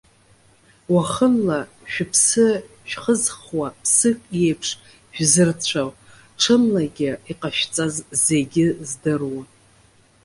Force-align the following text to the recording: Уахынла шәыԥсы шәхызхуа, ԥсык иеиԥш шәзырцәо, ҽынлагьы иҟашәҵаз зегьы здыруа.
Уахынла 0.93 1.59
шәыԥсы 1.91 2.47
шәхызхуа, 2.89 3.67
ԥсык 3.81 4.19
иеиԥш 4.39 4.69
шәзырцәо, 5.15 5.83
ҽынлагьы 6.39 7.11
иҟашәҵаз 7.31 7.95
зегьы 8.25 8.67
здыруа. 8.89 9.43